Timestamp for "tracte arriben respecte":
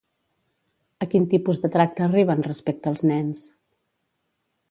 1.75-2.91